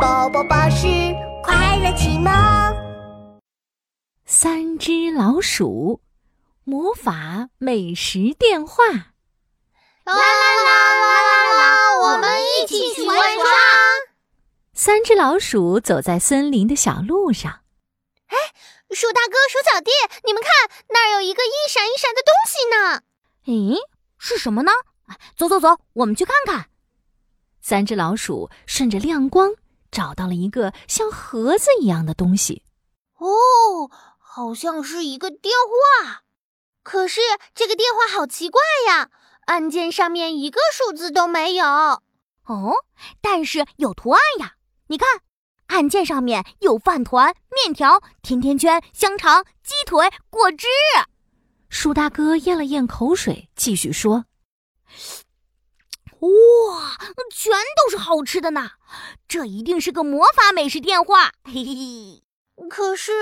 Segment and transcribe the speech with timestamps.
[0.00, 0.86] 宝宝巴士
[1.42, 2.32] 快乐启蒙。
[4.24, 6.00] 三只老鼠，
[6.64, 8.86] 魔法美食电话。
[8.86, 9.04] 啦
[10.06, 12.00] 啦啦啦啦啦！
[12.00, 13.44] 我们一起去玩耍。
[14.72, 17.60] 三只老鼠走在森林的小路上。
[18.28, 18.36] 哎，
[18.92, 19.90] 鼠大哥、鼠小弟，
[20.24, 20.50] 你们看，
[20.88, 23.02] 那儿有一个一闪一闪的东西呢。
[23.44, 23.76] 咦，
[24.16, 24.72] 是什么呢？
[25.36, 26.70] 走走走，我们去看看。
[27.60, 29.52] 三只老鼠顺着亮光
[29.90, 32.64] 找到了一个像盒子一样的东西。
[33.18, 35.52] 哦，好像是一个电
[36.02, 36.22] 话。
[36.82, 37.20] 可是
[37.54, 39.10] 这个电话好奇怪呀，
[39.46, 41.66] 按键上面一个数字都没有。
[41.66, 42.72] 哦，
[43.20, 44.54] 但是有图案呀。
[44.86, 45.20] 你看，
[45.66, 50.66] 按键上面有饭团、面条、甜甜圈、香肠、鸡腿、果汁。
[51.68, 54.24] 鼠大哥咽了咽口水，继续说。
[56.20, 56.98] 哇，
[57.32, 58.72] 全都是好吃的呢！
[59.26, 62.22] 这一定是个魔法美食电话，嘿嘿嘿。
[62.68, 63.12] 可是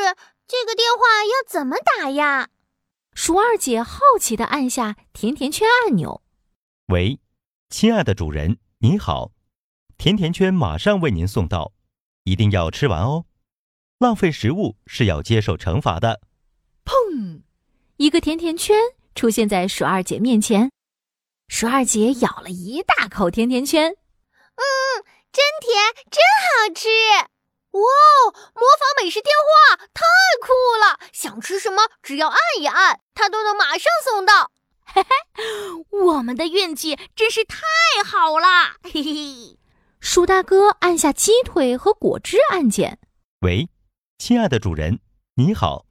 [0.47, 2.49] 这个电话要怎么打呀？
[3.15, 6.23] 鼠二姐好奇的按下甜甜圈按钮。
[6.87, 7.21] 喂，
[7.71, 9.31] 亲爱的主人，你好，
[9.97, 11.73] 甜甜圈马上为您送到，
[12.25, 13.27] 一定要吃完哦，
[13.99, 16.21] 浪费食物是要接受惩罚的。
[16.85, 17.43] 砰！
[17.97, 18.77] 一个甜甜圈
[19.15, 20.71] 出现在鼠二姐面前。
[21.49, 24.63] 鼠二姐咬了一大口甜甜圈，嗯，
[25.33, 26.89] 真甜，真好吃！
[27.71, 27.81] 哇，
[28.55, 30.03] 模仿美食电话太
[30.41, 31.01] 酷了！
[31.13, 34.53] 想吃什么，只要按一按，它都能马上送到。
[34.85, 37.59] 嘿嘿，我们的运气真是太
[38.05, 38.77] 好了！
[38.83, 39.59] 嘿嘿，
[40.01, 43.01] 鼠大哥按下鸡腿和果汁按键。
[43.41, 43.69] 喂，
[44.19, 45.01] 亲爱的主人，
[45.35, 45.87] 你好，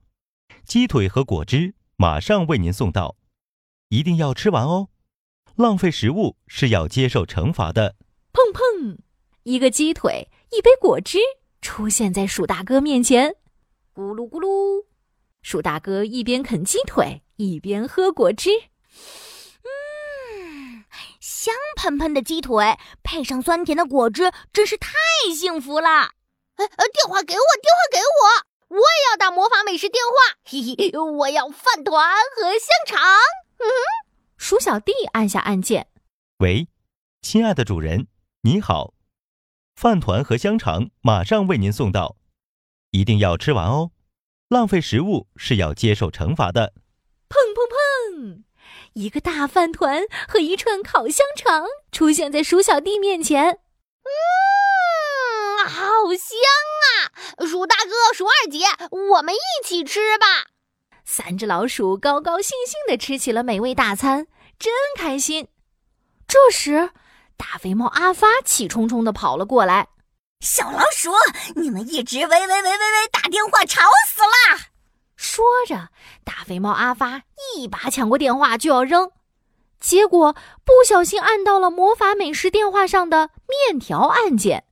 [0.65, 3.15] 鸡腿和果汁马上为您送到，
[3.89, 4.89] 一定要吃完哦。
[5.55, 7.95] 浪费食物是要接受惩罚的。
[8.33, 8.97] 砰砰，
[9.43, 11.19] 一个鸡腿，一杯果汁
[11.61, 13.35] 出现在鼠大哥面前。
[13.95, 14.85] 咕噜咕噜，
[15.41, 18.51] 鼠大哥一边啃鸡腿，一边喝果汁。
[19.63, 20.85] 嗯，
[21.19, 24.93] 香喷喷的鸡腿配上酸甜的果汁，真是太
[25.35, 26.11] 幸福了。
[26.57, 30.37] 呃，电话给我，电话给我，我也要打魔法美食电话。
[30.43, 32.99] 嘿嘿，我要饭团和香肠。
[33.57, 34.06] 嗯哼。
[34.47, 35.87] 鼠小弟按下按键，
[36.37, 36.69] 喂，
[37.21, 38.07] 亲爱的主人，
[38.43, 38.93] 你好，
[39.75, 42.15] 饭团和香肠马上为您送到，
[42.91, 43.91] 一定要吃完哦，
[44.47, 46.71] 浪费食物是要接受惩罚的。
[47.27, 47.67] 砰砰
[48.23, 48.43] 砰，
[48.93, 53.59] 一个大饭团和一串烤香肠出现在鼠小弟面前，
[54.05, 55.81] 嗯，好
[56.13, 56.39] 香
[56.85, 57.45] 啊！
[57.45, 58.59] 鼠大哥、鼠二姐，
[59.11, 60.51] 我们一起吃吧。
[61.03, 64.27] 三只老鼠高高兴兴地吃起了美味大餐，
[64.59, 65.47] 真开心。
[66.27, 66.91] 这时，
[67.37, 69.89] 大肥猫阿发气冲冲地跑了过来
[70.41, 71.11] ：“小老鼠，
[71.55, 74.59] 你们一直喂喂喂喂喂打电话，吵死了！”
[75.15, 75.89] 说着，
[76.23, 77.23] 大肥猫阿发
[77.55, 79.11] 一把抢过电话就要扔，
[79.79, 84.65] 结果不小心按到了魔法美食电话上的面条按键。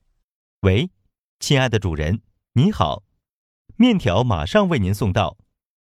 [0.61, 0.91] 喂，
[1.39, 2.21] 亲爱的主人，
[2.53, 3.03] 你好，
[3.75, 5.37] 面条马上为您送到。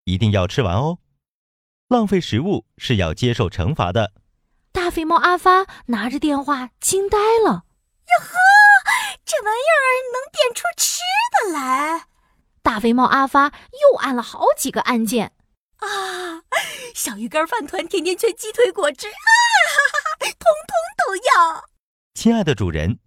[0.03, 0.97] 一定要吃完哦！
[1.91, 4.13] 浪费食物是要接受惩罚的。
[4.71, 7.65] 大肥猫阿发拿着电话惊呆了
[8.07, 8.37] ：“哟呵，
[9.25, 11.01] 这玩意儿能变出吃
[11.33, 12.05] 的来！”
[12.63, 15.33] 大肥猫阿发又按了好几个按键。
[15.79, 16.43] 啊，
[16.95, 19.19] 小鱼干、饭团、甜甜圈、鸡腿、果汁啊，
[20.21, 21.65] 通通都要！
[22.13, 22.99] 亲爱的主人，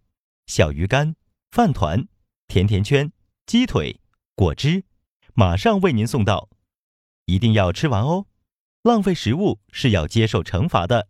[0.46, 1.16] 小鱼干、
[1.50, 2.06] 饭团、
[2.48, 3.10] 甜甜圈、
[3.46, 3.98] 鸡腿、
[4.34, 4.84] 果汁，
[5.32, 6.50] 马上为您送到。
[7.24, 8.26] 一定要吃完哦，
[8.84, 11.06] 浪费食物是要接受惩罚的。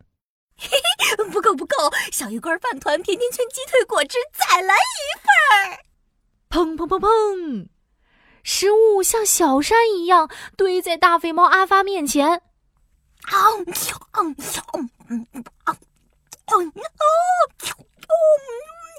[0.57, 0.69] 嘿
[1.17, 1.75] 嘿，不够不够，
[2.09, 5.83] 小鱼干、饭团、甜甜圈、鸡腿、果汁，再来一份儿！
[6.49, 7.67] 砰砰砰砰，
[8.43, 12.29] 食物像小山一样堆在大肥猫阿发面前。
[12.29, 14.35] 啊，嗯嗯
[14.73, 15.75] 嗯嗯嗯啊，
[16.45, 16.71] 嗯哦，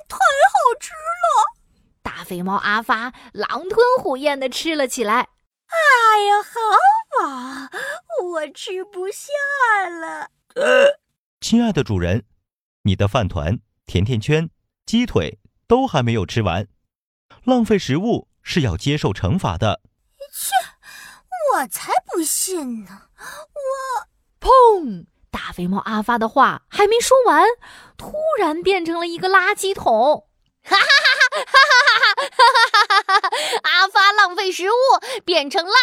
[0.06, 1.56] 太好吃了！
[2.03, 5.30] 大肥猫阿发狼吞虎咽的吃了起来。
[5.66, 6.51] 哎呀，好
[7.18, 7.24] 饱，
[8.36, 10.30] 我吃不下了。
[10.56, 11.00] 呃，
[11.41, 12.24] 亲爱的主人，
[12.83, 14.50] 你的饭团、甜甜圈、
[14.84, 16.68] 鸡腿都还没有吃完，
[17.44, 19.80] 浪费食物是要接受惩罚的。
[20.30, 20.53] 切，
[21.54, 23.09] 我才不信呢！
[23.18, 24.06] 我……
[24.39, 25.06] 砰！
[25.30, 27.42] 大肥猫阿发的话还没说完，
[27.97, 30.28] 突然变成了一个垃圾桶。
[30.62, 30.84] 哈哈哈
[31.30, 31.86] 哈哈哈
[32.27, 33.30] 哈哈哈哈哈！
[33.62, 34.74] 阿发浪费食物，
[35.24, 35.74] 变成垃